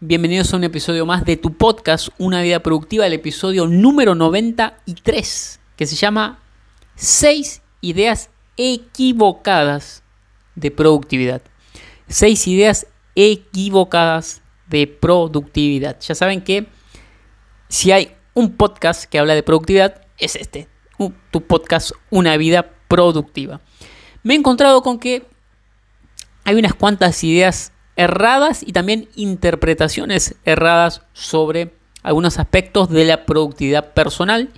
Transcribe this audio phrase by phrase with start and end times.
[0.00, 5.58] Bienvenidos a un episodio más de tu podcast, Una vida productiva, el episodio número 93,
[5.74, 6.38] que se llama
[6.94, 10.04] 6 ideas equivocadas
[10.54, 11.42] de productividad.
[12.06, 15.98] 6 ideas equivocadas de productividad.
[15.98, 16.68] Ya saben que
[17.68, 20.68] si hay un podcast que habla de productividad, es este,
[21.32, 23.62] tu podcast Una vida productiva.
[24.22, 25.26] Me he encontrado con que
[26.44, 31.72] hay unas cuantas ideas erradas y también interpretaciones erradas sobre
[32.04, 34.48] algunos aspectos de la productividad personal.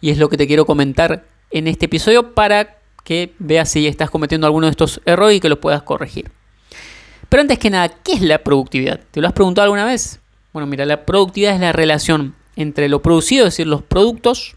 [0.00, 4.10] Y es lo que te quiero comentar en este episodio para que veas si estás
[4.10, 6.30] cometiendo alguno de estos errores y que los puedas corregir.
[7.28, 9.00] Pero antes que nada, ¿qué es la productividad?
[9.10, 10.20] ¿Te lo has preguntado alguna vez?
[10.52, 14.56] Bueno, mira, la productividad es la relación entre lo producido, es decir, los productos,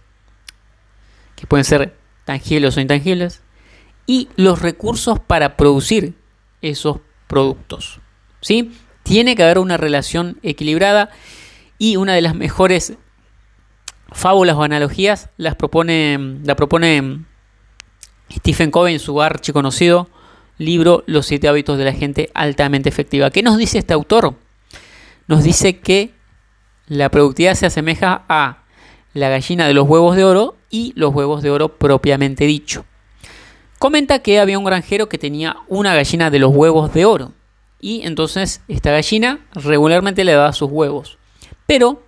[1.35, 3.41] que pueden ser tangibles o intangibles,
[4.07, 6.15] y los recursos para producir
[6.61, 8.00] esos productos.
[8.41, 8.71] ¿Sí?
[9.03, 11.09] Tiene que haber una relación equilibrada
[11.77, 12.93] y una de las mejores
[14.11, 17.21] fábulas o analogías las propone, la propone
[18.31, 20.09] Stephen Covey en su archiconocido
[20.57, 23.31] libro Los siete hábitos de la gente altamente efectiva.
[23.31, 24.35] ¿Qué nos dice este autor?
[25.27, 26.11] Nos dice que
[26.87, 28.63] la productividad se asemeja a
[29.13, 32.85] la gallina de los huevos de oro y los huevos de oro propiamente dicho.
[33.79, 37.33] Comenta que había un granjero que tenía una gallina de los huevos de oro
[37.81, 41.17] y entonces esta gallina regularmente le daba sus huevos.
[41.65, 42.03] Pero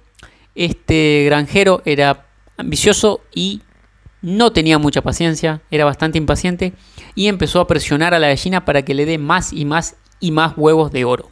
[0.55, 3.61] este granjero era ambicioso y
[4.21, 6.73] no tenía mucha paciencia, era bastante impaciente
[7.15, 10.31] y empezó a presionar a la gallina para que le dé más y más y
[10.31, 11.31] más huevos de oro.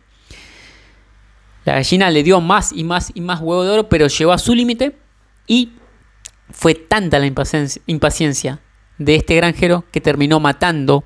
[1.63, 4.39] La gallina le dio más y más y más huevos de oro, pero llegó a
[4.39, 4.97] su límite
[5.47, 5.73] y
[6.49, 8.59] fue tanta la impaciencia
[8.97, 11.05] de este granjero que terminó matando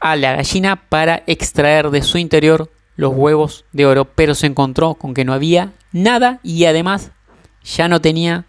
[0.00, 4.94] a la gallina para extraer de su interior los huevos de oro, pero se encontró
[4.94, 7.12] con que no había nada y además
[7.62, 8.46] ya no tenía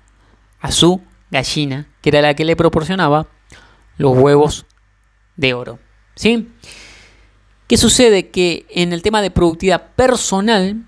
[0.59, 3.27] a su gallina, que era la que le proporcionaba
[3.97, 4.65] los huevos
[5.37, 5.79] de oro.
[6.15, 6.49] ¿Sí?
[7.67, 8.29] ¿Qué sucede?
[8.29, 10.83] Que en el tema de productividad personal,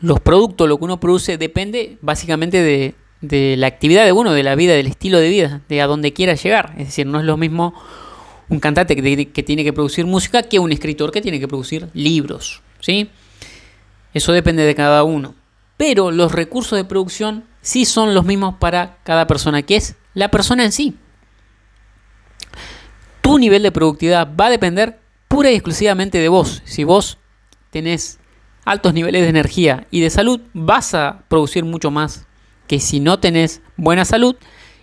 [0.00, 4.54] los productos, lo que uno produce, depende básicamente de, la actividad de uno, de la
[4.54, 6.74] vida, del estilo de vida, de a dónde quiera llegar.
[6.76, 7.74] Es decir, no es lo mismo
[8.50, 12.62] un cantante que, tiene que producir música que un escritor que tiene que producir libros.
[12.80, 13.08] ¿sí?
[14.12, 15.34] Eso depende de cada uno.
[15.76, 20.30] Pero los recursos de producción sí son los mismos para cada persona, que es la
[20.30, 20.96] persona en sí.
[23.22, 26.60] Tu nivel de productividad va a depender pura y exclusivamente de vos.
[26.64, 27.18] Si vos
[27.70, 28.18] tenés
[28.64, 32.26] altos niveles de energía y de salud, vas a producir mucho más
[32.66, 34.36] que si no tenés buena salud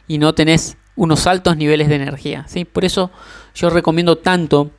[0.07, 2.45] y no tenés unos altos niveles de energía.
[2.47, 2.65] ¿sí?
[2.65, 3.11] Por eso
[3.57, 4.69] yo recomiendo tanto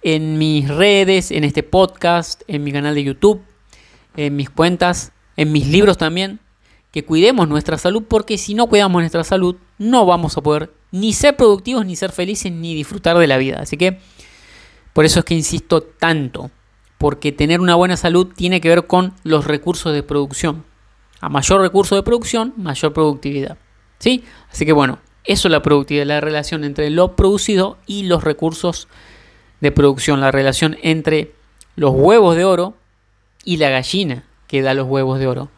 [0.00, 3.42] en mis redes, en este podcast, en mi canal de YouTube,
[4.16, 6.40] en mis cuentas, en mis libros también,
[6.90, 11.12] que cuidemos nuestra salud, porque si no cuidamos nuestra salud, no vamos a poder ni
[11.12, 13.58] ser productivos, ni ser felices, ni disfrutar de la vida.
[13.60, 13.98] Así que
[14.94, 16.50] por eso es que insisto tanto,
[16.96, 20.64] porque tener una buena salud tiene que ver con los recursos de producción.
[21.20, 23.58] A mayor recurso de producción, mayor productividad.
[23.98, 24.24] ¿Sí?
[24.50, 28.88] Así que bueno, eso es la productividad, la relación entre lo producido y los recursos
[29.60, 31.32] de producción, la relación entre
[31.76, 32.76] los huevos de oro
[33.44, 35.48] y la gallina que da los huevos de oro.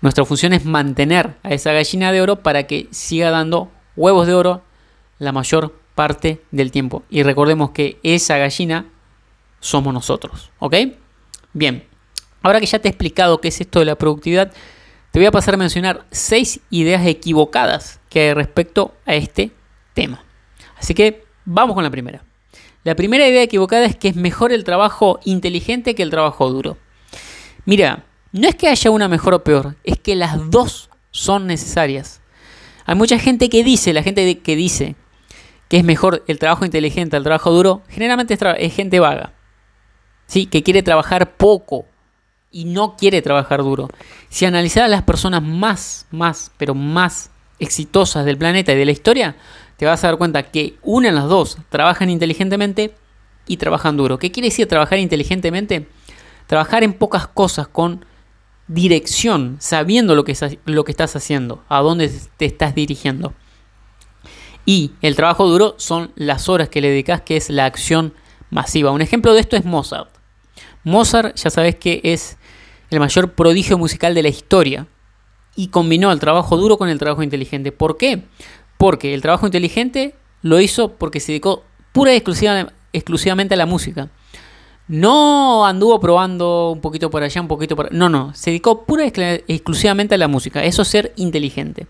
[0.00, 4.34] Nuestra función es mantener a esa gallina de oro para que siga dando huevos de
[4.34, 4.62] oro
[5.18, 7.02] la mayor parte del tiempo.
[7.10, 8.86] Y recordemos que esa gallina
[9.60, 10.50] somos nosotros.
[10.58, 10.74] ¿Ok?
[11.52, 11.84] Bien.
[12.42, 14.52] Ahora que ya te he explicado qué es esto de la productividad,
[15.10, 19.50] te voy a pasar a mencionar seis ideas equivocadas que hay respecto a este
[19.94, 20.24] tema.
[20.78, 22.24] Así que vamos con la primera.
[22.84, 26.78] La primera idea equivocada es que es mejor el trabajo inteligente que el trabajo duro.
[27.66, 32.22] Mira, no es que haya una mejor o peor, es que las dos son necesarias.
[32.86, 34.94] Hay mucha gente que dice, la gente que dice
[35.68, 39.32] que es mejor el trabajo inteligente al trabajo duro, generalmente es, gente vaga.
[40.26, 40.46] ¿sí?
[40.46, 41.86] Que quiere trabajar poco,
[42.50, 43.88] y no quiere trabajar duro.
[44.28, 48.92] Si analizas a las personas más, más, pero más exitosas del planeta y de la
[48.92, 49.36] historia,
[49.76, 52.94] te vas a dar cuenta que una las dos trabajan inteligentemente
[53.46, 54.18] y trabajan duro.
[54.18, 55.88] ¿Qué quiere decir trabajar inteligentemente?
[56.46, 58.04] Trabajar en pocas cosas con
[58.66, 63.34] dirección, sabiendo lo que, lo que estás haciendo, a dónde te estás dirigiendo.
[64.64, 68.14] Y el trabajo duro son las horas que le dedicas, que es la acción
[68.50, 68.90] masiva.
[68.90, 70.10] Un ejemplo de esto es Mozart.
[70.84, 72.38] Mozart, ya sabes que es
[72.90, 74.86] el mayor prodigio musical de la historia
[75.56, 77.72] y combinó el trabajo duro con el trabajo inteligente.
[77.72, 78.24] ¿Por qué?
[78.76, 84.10] Porque el trabajo inteligente lo hizo porque se dedicó pura y exclusivamente a la música.
[84.88, 87.92] No anduvo probando un poquito por allá, un poquito por...
[87.92, 89.12] No, no, se dedicó pura y
[89.46, 90.64] exclusivamente a la música.
[90.64, 91.86] Eso es ser inteligente.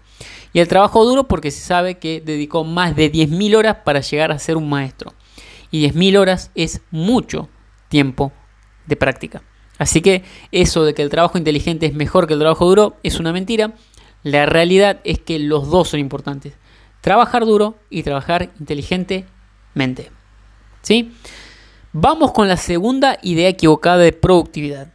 [0.53, 4.33] Y el trabajo duro porque se sabe que dedicó más de 10.000 horas para llegar
[4.33, 5.15] a ser un maestro.
[5.71, 7.49] Y 10.000 horas es mucho
[7.89, 8.33] tiempo
[8.87, 9.43] de práctica.
[9.81, 13.19] Así que eso de que el trabajo inteligente es mejor que el trabajo duro es
[13.19, 13.73] una mentira.
[14.23, 16.53] La realidad es que los dos son importantes.
[17.01, 20.11] Trabajar duro y trabajar inteligentemente.
[20.83, 21.13] ¿Sí?
[21.95, 24.93] Vamos con la segunda idea equivocada de productividad.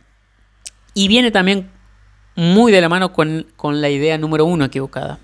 [0.94, 1.72] Y viene también
[2.36, 5.18] muy de la mano con, con la idea número uno equivocada.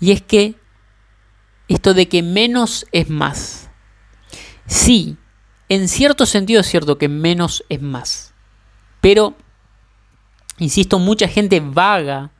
[0.00, 0.56] Y es que
[1.68, 3.70] esto de que menos es más.
[4.66, 5.16] Sí,
[5.68, 8.27] en cierto sentido es cierto que menos es más.
[9.08, 9.32] Pero,
[10.58, 12.30] insisto, mucha gente vaga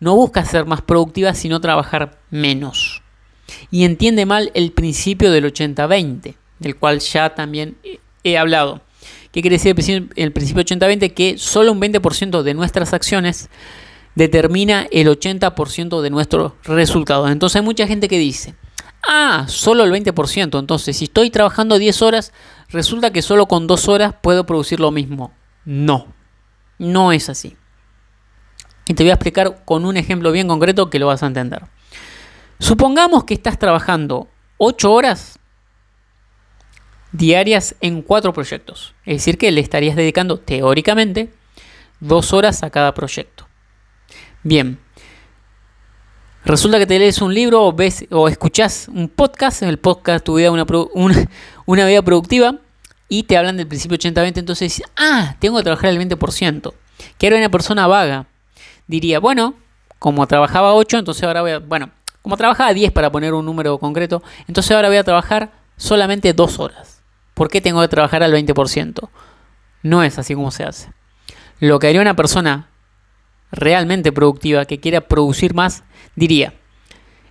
[0.00, 3.02] no busca ser más productiva, sino trabajar menos.
[3.70, 7.76] Y entiende mal el principio del 80-20, del cual ya también
[8.24, 8.80] he hablado.
[9.30, 11.14] ¿Qué quiere decir el principio 80-20?
[11.14, 13.48] Que solo un 20% de nuestras acciones
[14.16, 17.30] determina el 80% de nuestros resultados.
[17.30, 18.56] Entonces hay mucha gente que dice,
[19.06, 20.58] ah, solo el 20%.
[20.58, 22.32] Entonces si estoy trabajando 10 horas,
[22.70, 25.32] resulta que solo con 2 horas puedo producir lo mismo.
[25.64, 26.12] No,
[26.78, 27.56] no es así.
[28.86, 31.62] Y te voy a explicar con un ejemplo bien concreto que lo vas a entender.
[32.58, 34.28] Supongamos que estás trabajando
[34.58, 35.38] 8 horas
[37.12, 38.94] diarias en 4 proyectos.
[39.04, 41.32] Es decir, que le estarías dedicando teóricamente
[42.00, 43.46] 2 horas a cada proyecto.
[44.42, 44.78] Bien.
[46.44, 50.24] Resulta que te lees un libro o ves o escuchas un podcast, en el podcast
[50.24, 51.28] Tu vida una, una,
[51.66, 52.56] una vida productiva
[53.12, 56.72] y te hablan del principio 80-20, entonces ah, tengo que trabajar el 20%.
[57.18, 58.24] Que era una persona vaga.
[58.86, 59.52] Diría, bueno,
[59.98, 61.90] como trabajaba 8, entonces ahora voy a, bueno,
[62.22, 66.58] como trabajaba 10 para poner un número concreto, entonces ahora voy a trabajar solamente 2
[66.58, 67.02] horas.
[67.34, 69.10] ¿Por qué tengo que trabajar al 20%?
[69.82, 70.90] No es así como se hace.
[71.60, 72.70] Lo que haría una persona
[73.50, 75.84] realmente productiva que quiera producir más,
[76.16, 76.54] diría,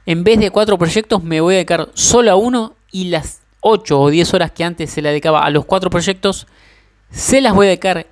[0.05, 3.99] en vez de 4 proyectos me voy a dedicar solo a uno y las 8
[3.99, 6.47] o 10 horas que antes se le dedicaba a los cuatro proyectos,
[7.09, 8.07] se las voy a dedicar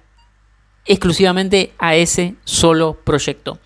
[0.86, 3.60] exclusivamente a ese solo proyecto.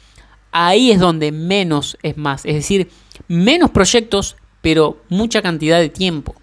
[0.51, 2.89] Ahí es donde menos es más, es decir,
[3.27, 6.35] menos proyectos, pero mucha cantidad de tiempo.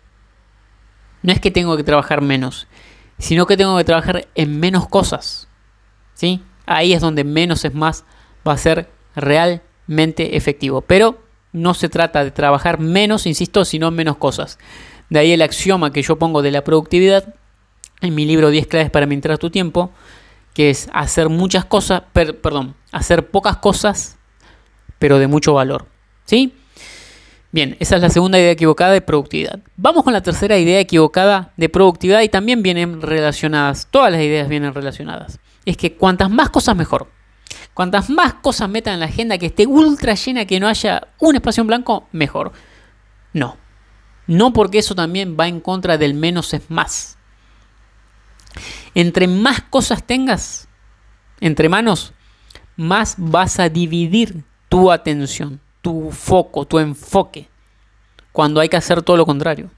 [1.23, 2.67] No es que tengo que trabajar menos,
[3.19, 5.49] sino que tengo que trabajar en menos cosas.
[6.15, 6.43] ¿sí?
[6.67, 8.05] Ahí es donde menos es más
[8.47, 10.83] va a ser realmente efectivo.
[10.83, 11.23] Pero
[11.53, 14.59] no se trata de trabajar menos, insisto, sino menos cosas.
[15.11, 17.35] De ahí el axioma que yo pongo de la productividad
[18.01, 19.91] en mi libro 10 claves para administrar tu tiempo,
[20.55, 24.19] que es hacer muchas cosas, perdón, hacer pocas cosas,
[24.99, 25.87] pero de mucho valor.
[26.25, 26.55] ¿Sí?
[27.53, 29.59] Bien, esa es la segunda idea equivocada de productividad.
[29.77, 34.49] Vamos con la tercera idea equivocada de productividad y también vienen relacionadas, todas las ideas
[34.49, 35.41] vienen relacionadas.
[35.65, 37.09] Es que cuantas más cosas mejor.
[37.75, 41.35] Cuantas más cosas metan en la agenda que esté ultra llena, que no haya un
[41.35, 42.52] espacio en blanco, mejor.
[43.33, 43.57] No,
[44.31, 47.19] no porque eso también va en contra del menos es más.
[48.95, 50.69] Entre más cosas tengas
[51.41, 52.13] entre manos,
[52.77, 57.49] más vas a dividir tu atención, tu foco, tu enfoque,
[58.31, 59.69] cuando hay que hacer todo lo contrario.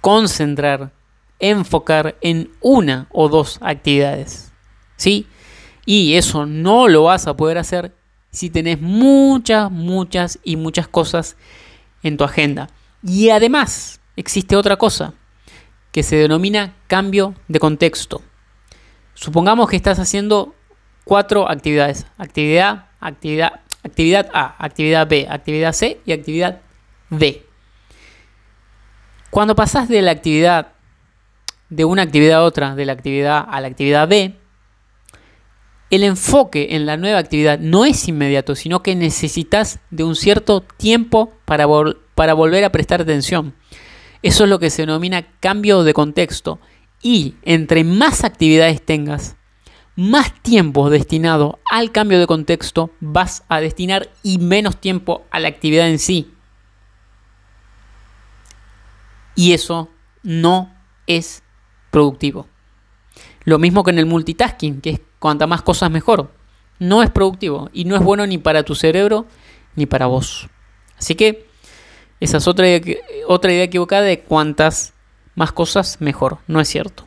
[0.00, 0.92] Concentrar,
[1.38, 4.52] enfocar en una o dos actividades.
[4.96, 5.28] ¿Sí?
[5.86, 7.94] Y eso no lo vas a poder hacer
[8.32, 11.36] si tenés muchas, muchas y muchas cosas
[12.02, 12.70] en tu agenda.
[13.06, 15.12] Y además existe otra cosa
[15.92, 18.22] que se denomina cambio de contexto.
[19.12, 20.54] Supongamos que estás haciendo
[21.04, 22.06] cuatro actividades.
[22.16, 26.62] Actividad, actividad, actividad A, actividad B, actividad C y actividad
[27.10, 27.46] D.
[29.30, 30.72] Cuando pasas de la actividad
[31.68, 34.34] de una actividad a otra, de la actividad a la actividad B,
[35.90, 40.62] el enfoque en la nueva actividad no es inmediato, sino que necesitas de un cierto
[40.62, 41.66] tiempo para,
[42.14, 43.54] para volver a prestar atención.
[44.22, 46.58] Eso es lo que se denomina cambio de contexto.
[47.02, 49.36] Y entre más actividades tengas,
[49.96, 55.48] más tiempo destinado al cambio de contexto vas a destinar y menos tiempo a la
[55.48, 56.32] actividad en sí.
[59.36, 59.90] Y eso
[60.22, 60.72] no
[61.06, 61.42] es
[61.90, 62.48] productivo.
[63.44, 66.32] Lo mismo que en el multitasking, que es cuanta más cosas mejor.
[66.78, 69.26] No es productivo y no es bueno ni para tu cerebro
[69.76, 70.48] ni para vos.
[70.98, 71.46] Así que
[72.20, 74.94] esa es otra idea, otra idea equivocada de cuantas
[75.34, 76.38] más cosas mejor.
[76.46, 77.06] No es cierto.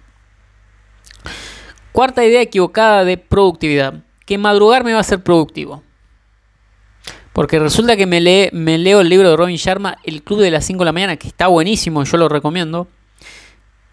[1.92, 4.04] Cuarta idea equivocada de productividad.
[4.26, 5.84] Que madrugar me va a hacer productivo.
[7.34, 10.66] Porque resulta que me, me leo el libro de Robin Sharma, El Club de las
[10.66, 12.88] 5 de la mañana, que está buenísimo, yo lo recomiendo.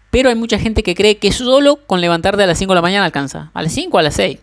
[0.09, 2.81] Pero hay mucha gente que cree que solo con levantarte a las 5 de la
[2.81, 3.51] mañana alcanza.
[3.53, 4.39] A las 5 o a las 6.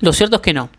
[0.00, 0.70] Lo cierto es que no.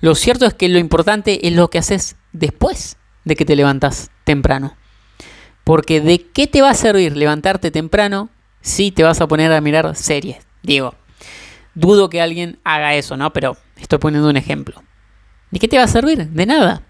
[0.00, 4.10] Lo cierto es que lo importante es lo que haces después de que te levantas
[4.24, 4.76] temprano.
[5.64, 9.60] Porque de qué te va a servir levantarte temprano si te vas a poner a
[9.60, 10.46] mirar series.
[10.62, 10.94] Digo,
[11.74, 13.32] dudo que alguien haga eso, ¿no?
[13.32, 14.82] Pero estoy poniendo un ejemplo.
[15.50, 16.28] ¿De qué te va a servir?
[16.28, 16.82] De nada.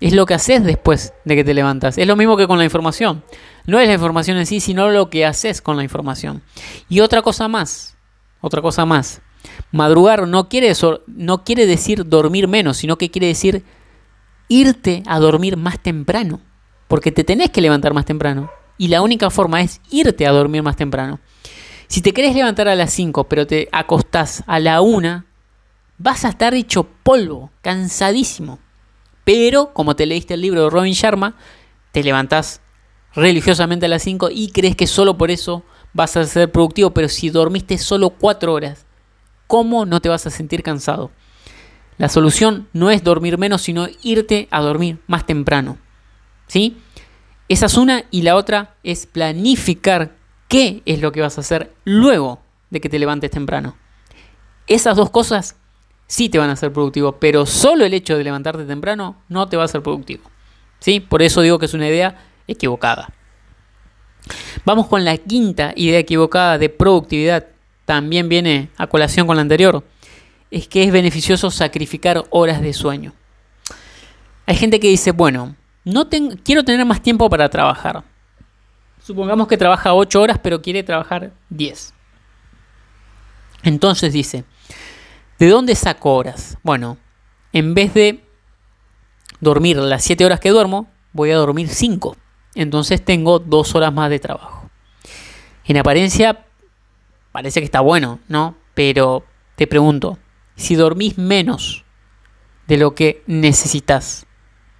[0.00, 1.96] Es lo que haces después de que te levantas.
[1.98, 3.24] Es lo mismo que con la información.
[3.66, 6.42] No es la información en sí, sino lo que haces con la información.
[6.88, 7.96] Y otra cosa más.
[8.40, 9.22] Otra cosa más.
[9.72, 10.72] Madrugar no quiere,
[11.06, 13.64] no quiere decir dormir menos, sino que quiere decir
[14.48, 16.40] irte a dormir más temprano.
[16.88, 18.50] Porque te tenés que levantar más temprano.
[18.76, 21.20] Y la única forma es irte a dormir más temprano.
[21.86, 25.24] Si te querés levantar a las 5, pero te acostás a la 1,
[25.98, 28.58] vas a estar hecho polvo, cansadísimo.
[29.24, 31.36] Pero, como te leíste el libro de Robin Sharma,
[31.92, 32.60] te levantás
[33.14, 36.90] religiosamente a las 5 y crees que solo por eso vas a ser productivo.
[36.90, 38.86] Pero si dormiste solo 4 horas,
[39.46, 41.10] ¿cómo no te vas a sentir cansado?
[41.98, 45.78] La solución no es dormir menos, sino irte a dormir más temprano.
[46.46, 46.76] ¿Sí?
[47.48, 50.16] Esa es una y la otra es planificar
[50.48, 53.76] qué es lo que vas a hacer luego de que te levantes temprano.
[54.66, 55.56] Esas dos cosas
[56.06, 59.56] sí te van a hacer productivo, pero solo el hecho de levantarte temprano no te
[59.56, 60.30] va a hacer productivo.
[60.80, 61.00] ¿Sí?
[61.00, 63.10] Por eso digo que es una idea equivocada.
[64.64, 67.46] Vamos con la quinta idea equivocada de productividad.
[67.84, 69.84] También viene a colación con la anterior
[70.54, 73.12] es que es beneficioso sacrificar horas de sueño.
[74.46, 76.08] Hay gente que dice, bueno, no
[76.44, 78.04] quiero tener más tiempo para trabajar.
[79.02, 81.92] Supongamos que trabaja 8 horas, pero quiere trabajar 10.
[83.64, 84.44] Entonces dice,
[85.40, 86.56] ¿de dónde saco horas?
[86.62, 86.98] Bueno,
[87.52, 88.24] en vez de
[89.40, 92.16] dormir las 7 horas que duermo, voy a dormir 5.
[92.54, 94.70] Entonces tengo 2 horas más de trabajo.
[95.64, 96.44] En apariencia
[97.32, 98.54] parece que está bueno, ¿no?
[98.74, 99.24] Pero
[99.56, 100.16] te pregunto,
[100.56, 101.84] si dormís menos
[102.66, 104.26] de lo que necesitas,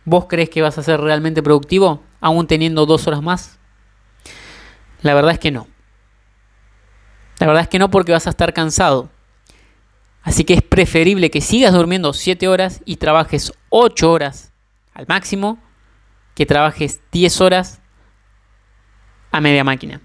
[0.04, 3.58] ¿vos crees que vas a ser realmente productivo aún teniendo dos horas más?
[5.02, 5.66] La verdad es que no.
[7.38, 9.10] La verdad es que no porque vas a estar cansado.
[10.22, 14.52] Así que es preferible que sigas durmiendo 7 horas y trabajes 8 horas
[14.94, 15.58] al máximo
[16.34, 17.82] que trabajes 10 horas
[19.30, 20.00] a media máquina.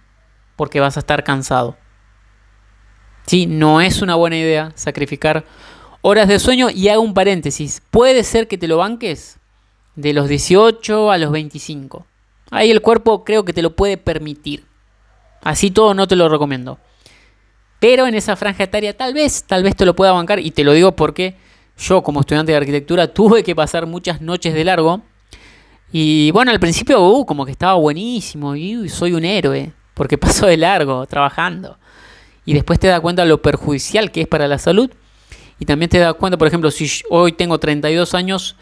[0.58, 1.78] Porque vas a estar cansado.
[3.30, 3.46] ¿Sí?
[3.46, 5.46] No es una buena idea sacrificar
[6.02, 7.80] horas de sueño y hago un paréntesis.
[7.92, 9.38] Puede ser que te lo banques
[9.96, 12.08] de los 18 a los 25.
[12.50, 14.66] Ahí el cuerpo creo que te lo puede permitir.
[15.44, 16.80] Así todo no te lo recomiendo.
[17.80, 20.64] Pero en esa franja etaria tal vez, tal vez te lo pueda bancar y te
[20.64, 21.36] lo digo porque
[21.78, 25.04] yo como estudiante de arquitectura tuve que pasar muchas noches de largo.
[25.92, 30.48] Y bueno, al principio uh, como que estaba buenísimo y soy un héroe porque paso
[30.48, 31.78] de largo trabajando
[32.46, 34.90] y después te das cuenta lo perjudicial que es para la salud.
[35.60, 38.56] Y también te das cuenta, por ejemplo, si hoy tengo 32 años,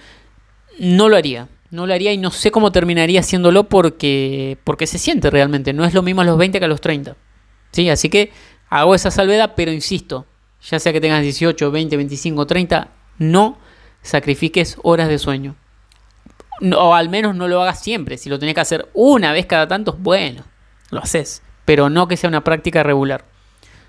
[0.79, 1.48] no lo haría.
[1.69, 5.74] No lo haría y no sé cómo terminaría haciéndolo porque, porque se siente realmente.
[5.74, 7.15] No es lo mismo a los 20 que a los 30.
[7.72, 7.89] ¿Sí?
[7.89, 8.31] Así que
[8.69, 10.25] hago esa salvedad, pero insisto,
[10.62, 13.57] ya sea que tengas 18, 20, 25, 30, no
[14.01, 15.55] sacrifiques horas de sueño.
[16.75, 18.17] o al menos no lo hagas siempre.
[18.17, 20.43] Si lo tenés que hacer una vez cada tanto, bueno,
[20.89, 21.43] lo haces.
[21.65, 23.37] Pero no que sea una práctica regular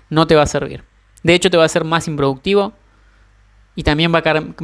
[0.09, 0.83] no te va a servir.
[1.23, 2.73] De hecho, te va a hacer más improductivo
[3.75, 4.19] y también va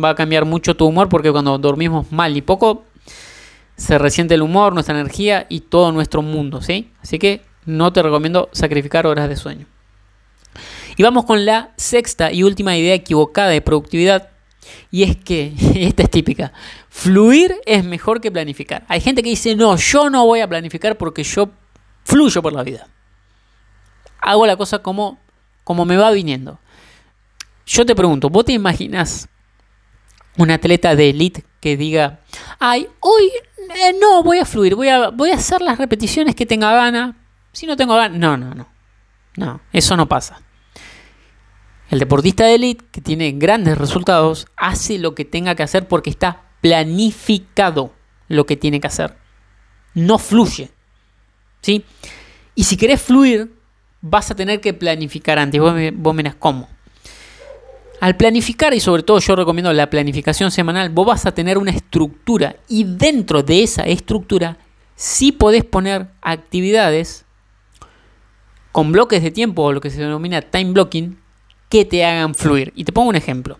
[0.09, 2.85] a, cambiar mucho tu humor porque cuando dormimos mal y poco,
[3.75, 6.91] se resiente el humor, nuestra energía y todo nuestro mundo, ¿sí?
[7.01, 9.65] Así que no te recomiendo sacrificar horas de sueño.
[10.97, 14.29] Y vamos con la sexta y última idea equivocada de productividad.
[14.91, 16.53] Y es que, esta es típica,
[16.89, 18.85] fluir es mejor que planificar.
[18.87, 21.49] Hay gente que dice, no, yo no voy a planificar porque yo
[22.03, 22.87] fluyo por la vida.
[24.19, 25.19] Hago la cosa como
[25.65, 26.59] como me va viniendo.
[27.65, 29.27] Yo te pregunto, ¿vos te imaginas
[30.37, 32.21] un atleta de elite que diga,
[32.59, 33.23] ay, hoy
[33.75, 37.17] eh, no voy a fluir, voy a, voy a hacer las repeticiones que tenga gana?
[37.51, 38.67] Si no tengo ganas, no, no, no.
[39.35, 40.41] No, eso no pasa.
[41.89, 46.09] El deportista de elite que tiene grandes resultados hace lo que tenga que hacer porque
[46.09, 47.93] está planificado
[48.27, 49.17] lo que tiene que hacer.
[49.93, 50.71] No fluye.
[51.61, 51.83] ¿Sí?
[52.53, 53.54] Y si querés fluir,
[54.07, 55.59] vas a tener que planificar antes.
[55.59, 56.69] Vos, me, vos mirás cómo.
[57.99, 61.71] Al planificar, y sobre todo yo recomiendo la planificación semanal, vos vas a tener una
[61.71, 64.57] estructura y dentro de esa estructura
[64.95, 67.25] sí podés poner actividades
[68.71, 71.17] con bloques de tiempo o lo que se denomina time blocking
[71.69, 72.73] que te hagan fluir.
[72.75, 73.59] Y te pongo un ejemplo.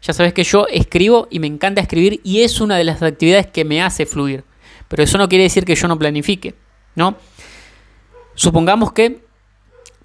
[0.00, 3.48] Ya sabes que yo escribo y me encanta escribir y es una de las actividades
[3.48, 4.44] que me hace fluir.
[4.88, 6.54] Pero eso no quiere decir que yo no planifique,
[6.94, 7.16] ¿no?
[8.34, 9.22] Supongamos que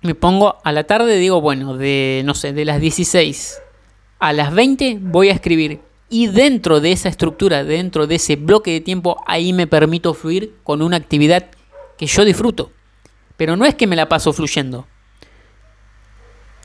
[0.07, 3.61] me pongo a la tarde, digo, bueno, de no sé, de las 16
[4.19, 8.71] a las 20 voy a escribir y dentro de esa estructura, dentro de ese bloque
[8.71, 11.47] de tiempo, ahí me permito fluir con una actividad
[11.97, 12.71] que yo disfruto.
[13.35, 14.87] Pero no es que me la paso fluyendo.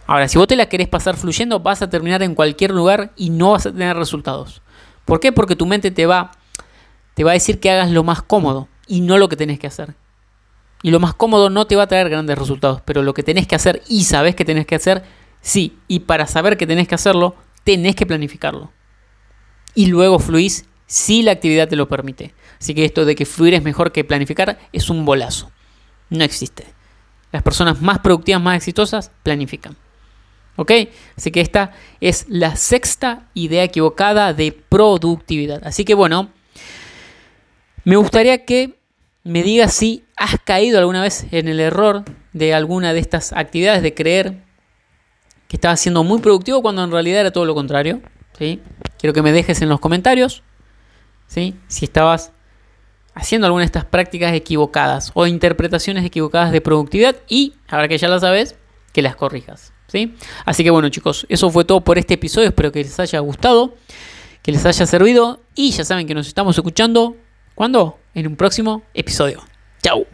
[0.07, 3.31] Ahora, si vos te la querés pasar fluyendo, vas a terminar en cualquier lugar y
[3.31, 4.63] no vas a tener resultados.
[5.05, 5.33] ¿Por qué?
[5.33, 6.31] Porque tu mente te va,
[7.15, 9.67] te va a decir que hagas lo más cómodo y no lo que tenés que
[9.67, 9.97] hacer.
[10.83, 13.47] Y lo más cómodo no te va a traer grandes resultados, pero lo que tenés
[13.47, 15.05] que hacer y sabés que tenés que hacer,
[15.41, 15.79] sí.
[15.89, 18.73] Y para saber que tenés que hacerlo, tenés que planificarlo.
[19.75, 22.35] Y luego fluís si la actividad te lo permite.
[22.61, 25.51] Así que esto de que fluir es mejor que planificar es un bolazo.
[26.11, 26.67] No existe.
[27.31, 29.77] Las personas más productivas, más exitosas, planifican.
[30.57, 30.71] ¿Ok?
[31.17, 35.63] Así que esta es la sexta idea equivocada de productividad.
[35.65, 36.31] Así que bueno,
[37.85, 38.79] me gustaría que
[39.25, 43.83] me digas si has caído alguna vez en el error de alguna de estas actividades
[43.83, 44.45] de creer
[45.49, 48.01] que estabas siendo muy productivo cuando en realidad era todo lo contrario.
[48.39, 48.61] ¿sí?
[49.01, 50.45] Quiero que me dejes en los comentarios
[51.27, 51.57] ¿sí?
[51.67, 52.31] si estabas
[53.15, 58.07] haciendo alguna de estas prácticas equivocadas o interpretaciones equivocadas de productividad y, ahora que ya
[58.07, 58.55] las sabes,
[58.93, 59.73] que las corrijas.
[59.89, 60.15] ¿sí?
[60.45, 63.75] Así que bueno chicos, eso fue todo por este episodio, espero que les haya gustado,
[64.41, 67.17] que les haya servido y ya saben que nos estamos escuchando,
[67.57, 67.99] ¿cuándo?
[68.15, 69.52] En un próximo episodio.
[69.83, 70.07] Chao.